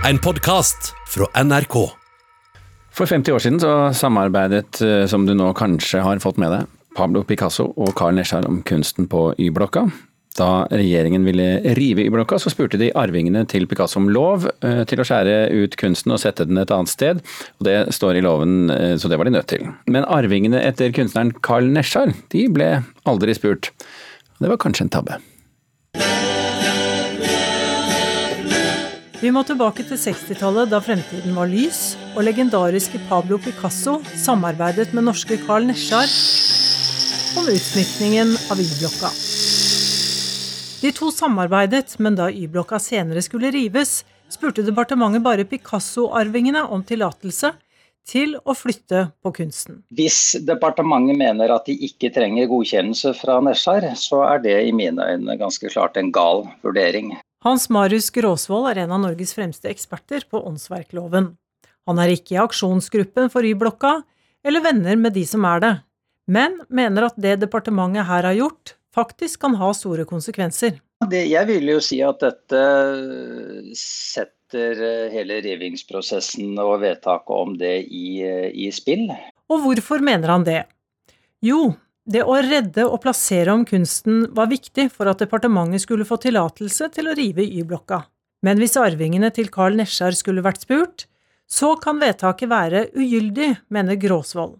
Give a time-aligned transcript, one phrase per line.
[0.00, 1.74] En podkast fra NRK.
[2.96, 6.70] For 50 år siden så samarbeidet, eh, som du nå kanskje har fått med deg,
[6.96, 9.84] Pablo Picasso og Carl Nesjar om kunsten på Y-blokka.
[10.38, 15.02] Da regjeringen ville rive Y-blokka, så spurte de arvingene til Picasso om lov eh, til
[15.02, 17.20] å skjære ut kunsten og sette den et annet sted.
[17.60, 19.68] Og Det står i loven, eh, så det var de nødt til.
[19.86, 23.70] Men arvingene etter kunstneren Carl Nesjar, de ble aldri spurt.
[24.40, 25.20] Det var kanskje en tabbe.
[29.20, 35.04] Vi må tilbake til 60-tallet, da fremtiden var lys, og legendariske Pablo Picasso samarbeidet med
[35.10, 36.08] norske Carl Nesjar
[37.36, 39.12] om utsmykningen av Y-blokka.
[40.80, 47.52] De to samarbeidet, men da Y-blokka senere skulle rives, spurte departementet bare Picasso-arvingene om tillatelse
[48.08, 49.82] til å flytte på kunsten.
[49.92, 55.12] Hvis departementet mener at de ikke trenger godkjennelse fra Nesjar, så er det i mine
[55.12, 57.18] øyne ganske klart en gal vurdering.
[57.40, 61.30] Hans Marius Gråsvold er en av Norges fremste eksperter på åndsverkloven.
[61.88, 63.94] Han er ikke i aksjonsgruppen for Y-blokka,
[64.44, 65.70] eller venner med de som er det,
[66.28, 70.76] men mener at det departementet her har gjort, faktisk kan ha store konsekvenser.
[71.08, 72.60] Det, jeg vil jo si at dette
[73.80, 79.06] setter eh, hele rivingsprosessen og vedtaket om det i, eh, i spill.
[79.48, 80.66] Og hvorfor mener han det?
[81.40, 81.70] Jo,
[82.10, 86.90] det å redde og plassere om kunsten var viktig for at departementet skulle få tillatelse
[86.94, 88.02] til å rive Y-blokka.
[88.46, 91.06] Men hvis arvingene til Carl Nesjar skulle vært spurt,
[91.50, 94.58] så kan vedtaket være ugyldig, mener Gråsvold.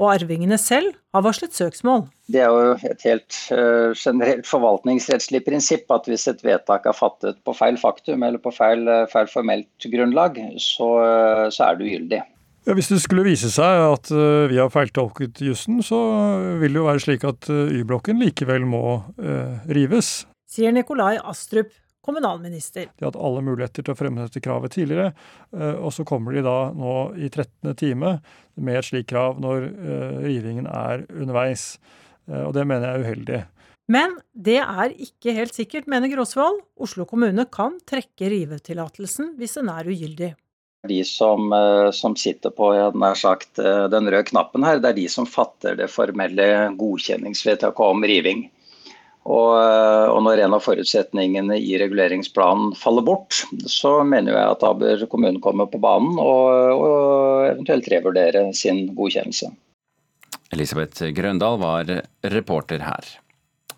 [0.00, 2.06] Og arvingene selv har varslet søksmål.
[2.32, 7.40] Det er jo et helt uh, generelt forvaltningsrettslig prinsipp at hvis et vedtak er fattet
[7.44, 11.90] på feil faktum eller på feil, uh, feil formelt grunnlag, så, uh, så er det
[11.90, 12.22] ugyldig.
[12.70, 15.96] Ja, hvis det skulle vise seg at uh, vi har feiltolket jussen, så
[16.60, 18.82] vil det jo være slik at uh, Y-blokken likevel må
[19.18, 20.10] eh, rives.
[20.46, 21.72] Sier Nikolai Astrup,
[22.06, 22.84] kommunalminister.
[22.94, 25.10] De har hatt alle muligheter til å fremme dette kravet tidligere,
[25.82, 27.72] og så kommer de da nå i 13.
[27.80, 28.12] time
[28.54, 29.66] med et slikt krav når
[30.22, 31.72] rivingen er underveis.
[32.30, 33.40] Og det mener jeg er uheldig.
[33.90, 36.62] Men det er ikke helt sikkert, mener Gråsvold.
[36.78, 40.32] Oslo kommune kan trekke rivetillatelsen hvis den er ugyldig
[40.88, 41.52] de som,
[41.92, 42.70] som, sitter på
[43.16, 43.56] sagt,
[43.90, 48.46] den røde knappen her, det er de som fatter det formelle godkjenningsvedtaket om riving.
[49.28, 54.72] Og, og, når en av forutsetningene i reguleringsplanen faller bort, så mener jeg at da
[54.72, 59.52] bør kommunen komme på banen og, og eventuelt revurdere sin godkjennelse.
[60.50, 61.92] Elisabeth Grøndal var
[62.32, 63.12] reporter her.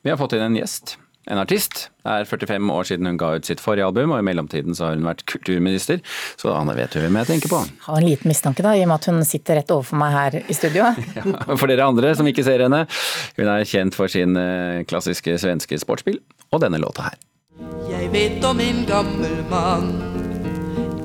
[0.02, 0.96] Vi har fått inn en gjest.
[1.30, 1.84] En artist.
[2.02, 4.88] Det er 45 år siden hun ga ut sitt forrige album, og i mellomtiden så
[4.88, 6.00] har hun vært kulturminister.
[6.40, 7.60] Så Anne vet jo hvem jeg tenker på.
[7.86, 10.38] Har en liten mistanke, da, i og med at hun sitter rett overfor meg her
[10.42, 10.88] i studio.
[11.18, 12.82] ja, for dere andre som ikke ser henne,
[13.38, 16.18] hun er kjent for sin eh, klassiske svenske sportsbil,
[16.50, 17.20] og denne låta her.
[17.92, 19.94] Jeg vet om en gammel mann,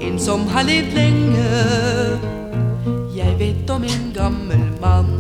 [0.02, 1.46] en som har levd lenge.
[3.14, 5.14] Jeg vet om en gammel mann,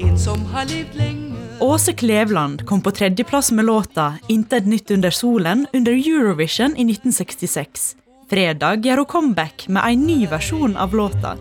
[0.00, 1.19] en som har levd lenge.
[1.60, 7.96] Åse Kleveland kom på tredjeplass med låta 'Intet nytt under solen' under Eurovision i 1966.
[8.30, 11.36] Fredag gjør hun comeback med en ny versjon av låta.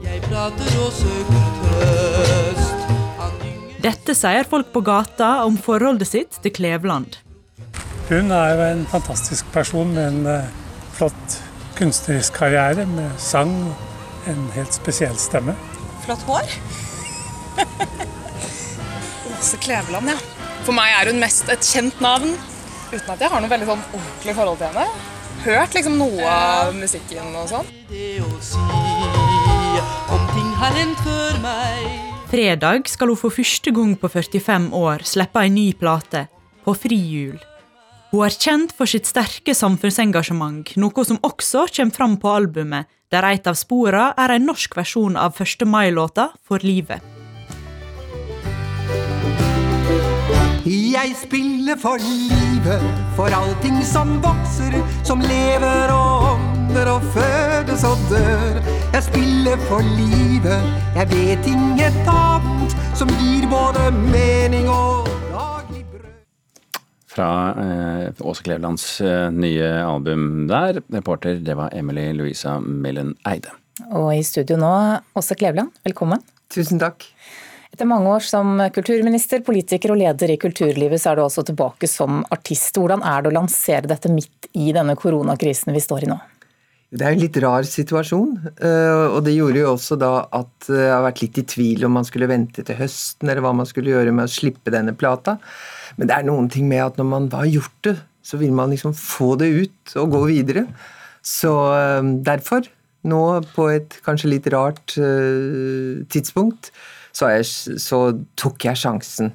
[3.81, 7.15] Dette sier folk på gata om forholdet sitt til Kleveland.
[8.09, 10.51] Hun er jo en fantastisk person med en uh,
[10.97, 11.39] flott
[11.79, 15.55] kunstnerisk karriere med sang og en helt spesiell stemme.
[16.03, 16.88] Flott hår.
[19.39, 20.17] Åse Kleveland, ja.
[20.67, 22.33] For meg er hun mest et kjent navn,
[22.91, 24.87] uten at jeg har noe veldig sånn ordentlig forhold til henne.
[25.45, 27.69] Hørt liksom noe av musikken og sånn.
[32.29, 36.25] Fredag skal hun for første gang på 45 år slippe en ny plate,
[36.67, 37.37] på frihjul.
[38.11, 43.29] Hun er kjent for sitt sterke samfunnsengasjement, noe som også kommer fram på albumet, der
[43.31, 45.63] et av sporene er en norsk versjon av 1.
[45.63, 47.18] mai-låta For livet.
[50.89, 52.81] Jeg spiller for livet,
[53.13, 54.73] for allting som vokser,
[55.05, 58.55] som lever og ånder og fødes og dør.
[58.95, 60.63] Jeg spiller for livet,
[60.95, 66.07] jeg vet inget annet som gir både mening og daglig brød.
[67.13, 67.29] Fra
[67.65, 70.81] eh, Åse Klevelands eh, nye album der.
[70.95, 73.53] Reporter, det var Emily Louisa Mellen Eide.
[73.93, 74.73] Og i studio nå,
[75.13, 76.25] Åse Kleveland, velkommen.
[76.49, 77.05] Tusen takk.
[77.69, 81.87] Etter mange år som kulturminister, politiker og leder i kulturlivet, så er du også tilbake
[81.87, 82.75] som artist.
[82.75, 86.17] Hvordan er det å lansere dette midt i denne koronakrisen vi står i nå?
[86.89, 88.31] Det er en litt rar situasjon,
[88.65, 91.93] eh, og det gjorde jo også da at jeg har vært litt i tvil om
[91.99, 95.37] man skulle vente til høsten, eller hva man skulle gjøre med å slippe denne plata.
[96.01, 97.93] Men det er noen ting med at når man har gjort det,
[98.25, 100.65] så vil man liksom få det ut og gå videre.
[101.21, 102.65] Så eh, derfor,
[103.05, 103.21] nå
[103.53, 104.97] på et kanskje litt rart
[106.09, 106.73] tidspunkt,
[107.11, 107.47] så, jeg,
[107.81, 108.01] så,
[108.39, 109.33] tok jeg sjansen.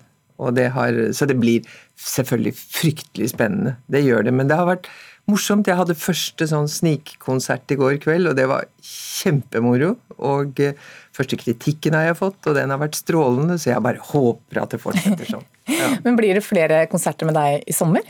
[0.55, 1.67] Det har, så det blir
[2.01, 3.77] selvfølgelig fryktelig spennende.
[3.91, 4.35] Det gjør det.
[4.35, 4.89] Men det har vært
[5.31, 5.69] morsomt.
[5.71, 9.95] Jeg hadde første sånn snikkonsert i går kveld, og det var kjempemoro.
[10.19, 14.03] Og uh, første kritikken har jeg fått, og den har vært strålende, så jeg bare
[14.13, 15.51] håper at det fortsetter sånn.
[15.65, 15.95] Ja.
[16.05, 18.05] Men blir det flere konserter med deg i sommer?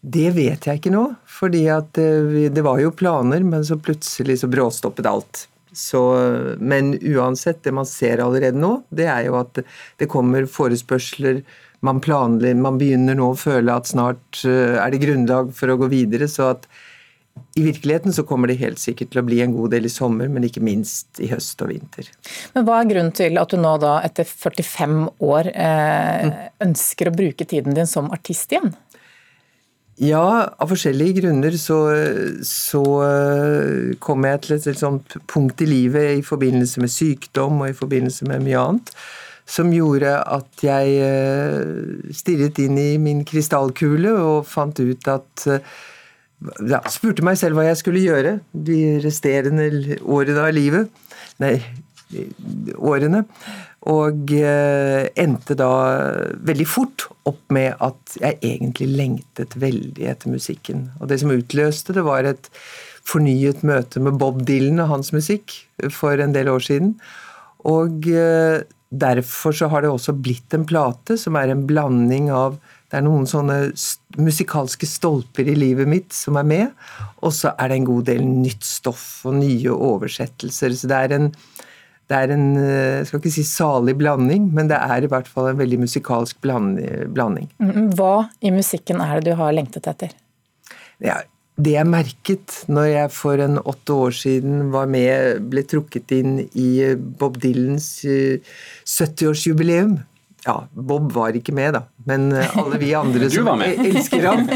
[0.00, 4.36] Det vet jeg ikke nå, fordi at eh, det var jo planer, men så plutselig
[4.42, 5.46] så bråstoppet alt.
[5.72, 6.02] Så,
[6.58, 9.62] men uansett, det man ser allerede nå, det er jo at
[10.00, 11.42] det kommer forespørsler.
[11.86, 15.78] Man planlegger, man begynner nå å føle at snart eh, er det grunnlag for å
[15.80, 16.28] gå videre.
[16.28, 16.66] Så at
[17.54, 20.28] i virkeligheten så kommer det helt sikkert til å bli en god del i sommer,
[20.30, 22.10] men ikke minst i høst og vinter.
[22.54, 26.36] Men Hva er grunnen til at du nå da etter 45 år eh, mm.
[26.68, 28.74] ønsker å bruke tiden din som artist igjen?
[30.00, 31.78] Ja, av forskjellige grunner så,
[32.46, 37.68] så eh, kom jeg til et sånt punkt i livet i forbindelse med sykdom og
[37.68, 38.94] i forbindelse med mye annet
[39.50, 45.72] som gjorde at jeg eh, stirret inn i min krystallkule og fant ut at eh,
[46.70, 50.88] ja, Spurte meg selv hva jeg skulle gjøre de resterende årene av livet.
[51.42, 51.58] Nei,
[52.80, 53.26] årene.
[53.88, 55.70] Og eh, endte da
[56.44, 60.90] veldig fort opp med at jeg egentlig lengtet veldig etter musikken.
[61.00, 62.50] Og det som utløste det, var et
[63.08, 65.56] fornyet møte med Bob Dylan og hans musikk
[65.94, 66.92] for en del år siden.
[67.68, 68.60] Og eh,
[68.90, 72.60] derfor så har det også blitt en plate som er en blanding av
[72.90, 73.70] det er noen sånne
[74.18, 76.72] musikalske stolper i livet mitt som er med,
[77.22, 80.74] og så er det en god del nytt stoff og nye oversettelser.
[80.74, 81.28] Så det er en
[82.10, 85.28] det er en eh, jeg skal ikke si salig blanding, men det er i hvert
[85.30, 87.46] fall en veldig musikalsk blanding.
[87.62, 90.10] Mm, hva i musikken er det du har lengtet etter?
[91.00, 91.20] Ja,
[91.60, 96.38] det jeg merket når jeg for en åtte år siden var med, ble trukket inn
[96.50, 100.04] i Bob Dylans 70-årsjubileum eh,
[100.46, 104.46] ja, Bob var ikke med, da, men eh, alle vi andre som elsker ham.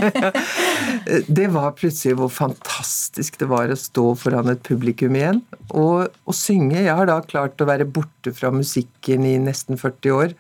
[1.39, 5.43] Det var plutselig hvor fantastisk det var å stå foran et publikum igjen.
[5.69, 6.79] Og, og, synge.
[6.81, 10.33] Jeg har da klart å være borte fra musikken i nesten 40 år,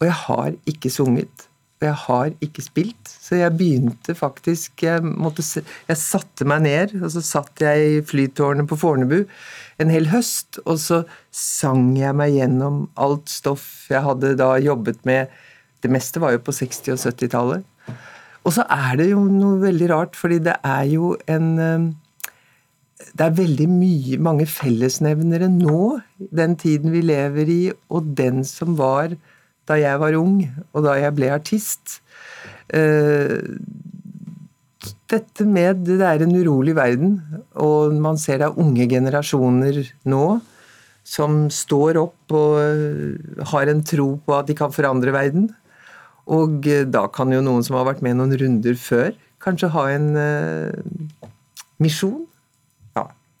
[0.00, 1.47] og jeg har ikke sunget.
[1.78, 5.44] Og jeg har ikke spilt, så jeg begynte faktisk Jeg, måtte,
[5.86, 9.20] jeg satte meg ned, og så satt jeg i flytårnet på Fornebu
[9.78, 15.04] en hel høst, og så sang jeg meg gjennom alt stoff jeg hadde da jobbet
[15.06, 15.30] med.
[15.78, 17.94] Det meste var jo på 60- og 70-tallet.
[18.42, 21.88] Og så er det jo noe veldig rart, fordi det er jo en eh,
[22.98, 27.62] Det er veldig mye, mange fellesnevnere nå, den tiden vi lever i,
[27.94, 29.14] og den som var
[29.68, 30.40] da jeg var ung,
[30.72, 31.98] og da jeg ble artist.
[32.72, 33.38] Eh,
[35.08, 37.18] dette med det er en urolig verden,
[37.56, 40.24] og man ser det er unge generasjoner nå
[41.08, 45.48] som står opp og eh, har en tro på at de kan forandre verden.
[46.28, 49.84] Og eh, da kan jo noen som har vært med noen runder før, kanskje ha
[49.94, 50.08] en
[51.78, 52.26] misjon.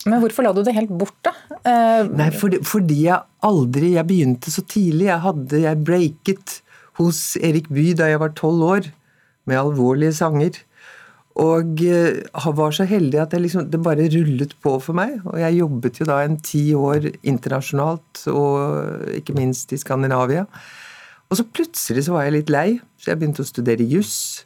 [0.06, 1.32] Men hvorfor la du det helt bort, da?
[1.58, 5.08] Uh, Nei, fordi, fordi, jeg aldri Jeg begynte så tidlig.
[5.08, 6.60] Jeg hadde Jeg breaket
[7.00, 8.88] hos Erik Bye da jeg var tolv år,
[9.46, 10.56] med alvorlige sanger.
[11.38, 15.20] Og uh, var så heldig at liksom, det, bare rullet på for meg.
[15.26, 20.46] Og jeg jobbet jo da en ti år internasjonalt, og ikke minst i Skandinavia.
[21.28, 22.68] Og så plutselig så var jeg litt lei,
[22.98, 24.44] så jeg begynte å studere juss.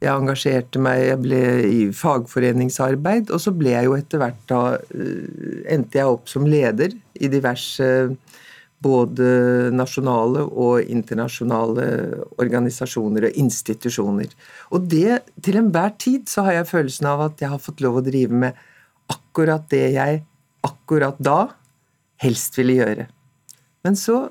[0.00, 4.62] Jeg engasjerte meg, jeg ble i fagforeningsarbeid, og så ble jeg jo etter hvert da
[4.80, 8.14] uh, Endte jeg opp som leder i diverse uh,
[8.80, 9.26] både
[9.76, 11.86] nasjonale og internasjonale
[12.40, 14.32] organisasjoner og institusjoner.
[14.72, 18.00] Og det, til enhver tid så har jeg følelsen av at jeg har fått lov
[18.00, 18.60] å drive med
[19.12, 20.22] akkurat det jeg
[20.64, 21.40] akkurat da
[22.24, 23.06] helst ville gjøre.
[23.84, 24.22] Men så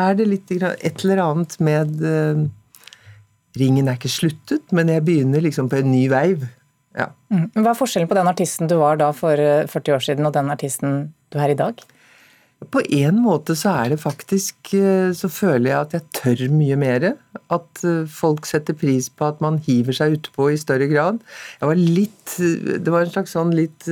[0.00, 2.46] er det litt et eller annet med uh,
[3.58, 6.44] Ringen er ikke sluttet, men jeg begynner liksom på en ny veiv.
[6.98, 7.08] Ja.
[7.30, 7.48] Mm.
[7.54, 10.34] Hva er forskjellen på den artisten du var da for 40 eh, år siden, og
[10.36, 11.82] den artisten du er i dag?
[12.70, 16.76] På en måte så er det faktisk eh, Så føler jeg at jeg tør mye
[16.76, 17.06] mer.
[17.48, 21.22] At eh, folk setter pris på at man hiver seg utpå i større grad.
[21.60, 23.88] Jeg var litt Det var en slags sånn litt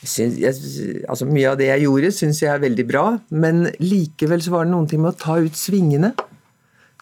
[0.00, 4.42] synes, jeg, altså Mye av det jeg gjorde, syns jeg er veldig bra, men likevel
[4.44, 6.14] så var det noen ting med å ta ut svingene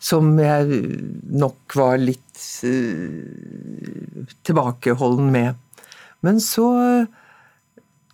[0.00, 0.82] som jeg
[1.28, 5.56] nok var litt uh, tilbakeholden med.
[6.26, 6.68] Men så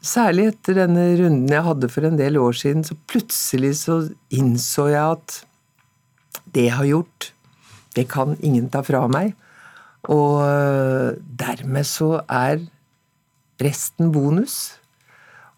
[0.05, 3.95] Særlig etter denne runden jeg hadde for en del år siden, så plutselig så
[4.37, 5.37] innså jeg at
[6.53, 7.31] det jeg har gjort,
[7.97, 9.33] det kan ingen ta fra meg.
[10.13, 12.61] Og øh, dermed så er
[13.65, 14.77] resten bonus.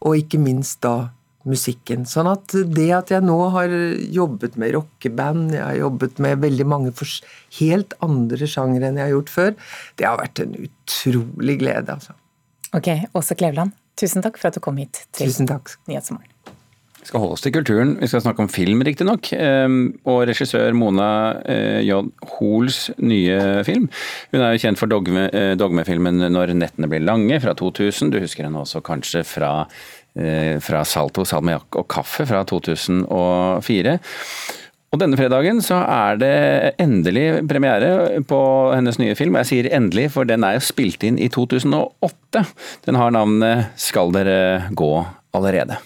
[0.00, 1.08] Og ikke minst da
[1.48, 2.04] musikken.
[2.08, 3.72] Sånn at det at jeg nå har
[4.12, 6.94] jobbet med rockeband, jeg har jobbet med veldig mange
[7.60, 9.56] helt andre sjangere enn jeg har gjort før,
[9.96, 12.16] det har vært en utrolig glede, altså.
[12.76, 16.32] Ok, Åse Kleveland, tusen takk for at du kom hit til Nyhetsmorgen.
[17.06, 17.92] Vi skal holde oss til kulturen.
[18.00, 19.28] Vi skal snakke om film, riktignok.
[19.38, 19.76] Ehm,
[20.10, 21.10] og regissør Mona
[21.46, 22.00] eh, J.
[22.32, 23.84] Hoels nye film.
[24.32, 28.10] Hun er jo kjent for dogme, eh, dogmefilmen 'Når nettene blir lange' fra 2000.
[28.10, 29.68] Du husker henne også kanskje fra
[30.64, 33.98] fra Salto, salmiakk og kaffe fra 2004.
[34.94, 36.36] Og denne fredagen så er det
[36.80, 38.38] endelig premiere på
[38.72, 39.36] hennes nye film.
[39.42, 42.44] Jeg sier endelig, for den er jo spilt inn i 2008.
[42.86, 45.76] Den har navnet 'Skal dere gå allerede'.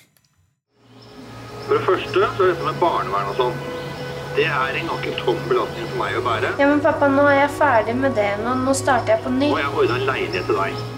[1.67, 3.59] For det første så er dette med barnevern og sånn.
[4.37, 6.55] Det er en ganske tung belastning for meg å bære.
[6.61, 8.31] Ja, Men pappa, nå er jeg ferdig med det.
[8.45, 9.53] Nå, nå starter jeg på nytt.
[9.53, 10.90] Og jeg har ordna leilighet til deg.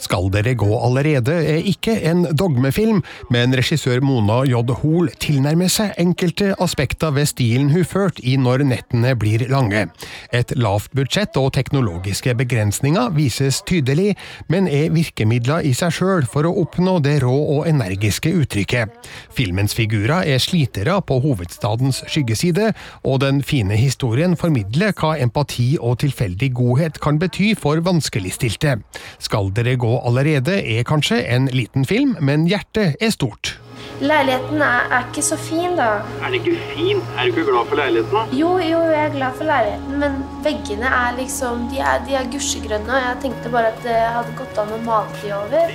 [0.00, 4.62] Skal dere gå allerede er ikke en dogmefilm, men regissør Mona J.
[4.80, 9.86] Hoel tilnærmer seg enkelte aspekter ved stilen hun førte i Når nettene blir lange.
[10.32, 14.14] Et lavt budsjett og teknologiske begrensninger vises tydelig,
[14.48, 18.92] men er virkemidler i seg sjøl for å oppnå det rå og energiske uttrykket.
[19.36, 22.70] Filmens figurer er slitere på hovedstadens skyggeside,
[23.04, 28.78] og den fine historien formidler hva empati og tilfeldig godhet kan bety for vanskeligstilte.
[29.20, 33.56] Skal dere gå allerede er kanskje en liten film, men hjertet er stort.
[34.00, 35.88] Leiligheten er, er, ikke så fin, da.
[36.20, 37.02] Er den ikke fin?
[37.18, 38.16] Er du ikke glad for leiligheten?
[38.16, 38.22] da?
[38.38, 42.32] Jo, jo, jeg er glad for leiligheten, men veggene er liksom De er, de er
[42.32, 45.74] gusjegrønne, og jeg tenkte bare at det hadde gått an å male de over.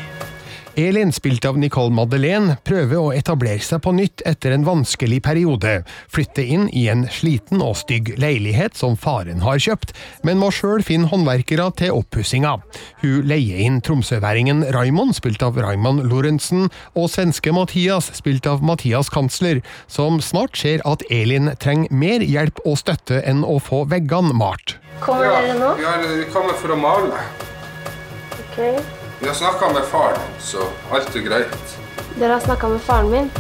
[0.76, 5.78] Elin, spilt av Nicole Madeleine, prøver å etablere seg på nytt etter en vanskelig periode.
[6.12, 9.94] Flytte inn i en sliten og stygg leilighet som faren har kjøpt,
[10.28, 12.58] men må sjøl finne håndverkere til oppussinga.
[13.06, 19.08] Hun leier inn tromsøværingen Raymond, spilt av Raymond Lorentzen, og svenske Mathias, spilt av Mathias
[19.14, 24.36] Kansler, som snart ser at Elin trenger mer hjelp og støtte enn å få veggene
[24.36, 24.76] malt.
[25.00, 25.72] Kommer dere nå?
[25.80, 27.26] Ja, vi kommer for å male.
[28.52, 29.05] Okay.
[29.20, 30.58] Vi har snakka med faren, så
[30.92, 31.78] alt er greit.
[32.20, 33.32] Dere har snakka med faren min?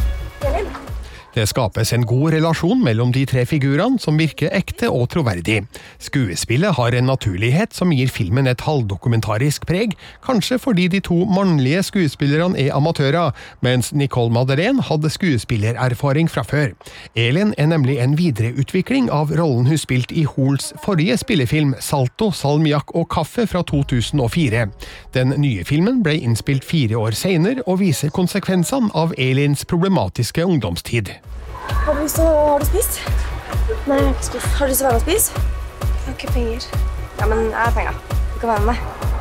[1.35, 5.65] Det skapes en god relasjon mellom de tre figurene, som virker ekte og troverdig.
[5.99, 11.83] Skuespillet har en naturlighet som gir filmen et halvdokumentarisk preg, kanskje fordi de to mannlige
[11.89, 16.71] skuespillerne er amatører, mens Nicole Madeleine hadde skuespillererfaring fra før.
[17.19, 22.95] Elin er nemlig en videreutvikling av rollen hun spilte i Hoels forrige spillefilm Salto, salmiakk
[22.95, 24.69] og kaffe fra 2004.
[25.19, 31.11] Den nye filmen ble innspilt fire år senere og viser konsekvensene av Elins problematiske ungdomstid.
[31.69, 32.99] Har du, lyst til å, har du spist?
[33.85, 34.47] Nei, jeg har ikke spist.
[34.57, 35.43] Har du lyst til å være med og spise?
[35.81, 36.69] Jeg har ikke penger.
[37.19, 37.99] Ja, men jeg har penger.
[38.33, 39.14] Du kan være med meg.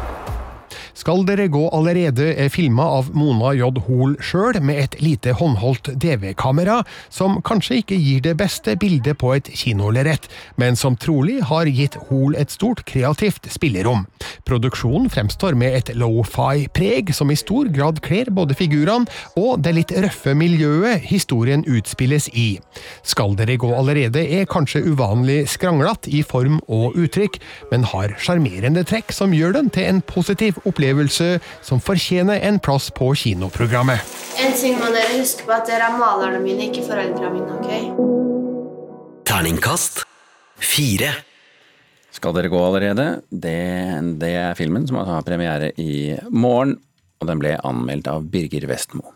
[1.04, 3.66] Skal dere gå allerede er filma av Mona J.
[3.84, 6.78] Hoel sjøl, med et lite håndholdt DV-kamera,
[7.12, 11.98] som kanskje ikke gir det beste bildet på et kinolerret, men som trolig har gitt
[12.06, 14.06] Hoel et stort kreativt spillerom.
[14.48, 19.04] Produksjonen fremstår med et lofi-preg som i stor grad kler både figurene
[19.36, 22.46] og det litt røffe miljøet historien utspilles i.
[23.04, 27.36] Skal dere gå allerede er kanskje uvanlig skranglete i form og uttrykk,
[27.74, 32.58] men har sjarmerende trekk som gjør den til en positiv opplevelse opplevelse som fortjener en
[32.58, 34.00] plass på kinoprogrammet.
[34.40, 39.22] En ting må dere huske på at dere er malerne mine, ikke foreldrene mine, ok?
[39.28, 40.04] Terningkast
[40.60, 41.12] fire.
[42.14, 43.06] Skal dere gå allerede?
[43.30, 43.58] Det,
[44.20, 46.78] det er filmen som har premiere i morgen,
[47.20, 49.13] og den ble anmeldt av Birger Vestmo.